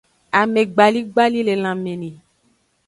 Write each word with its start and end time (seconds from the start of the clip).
Amegbaligbali 0.39 1.39
le 1.47 1.53
lanme 1.63 1.93
ni. 2.01 2.11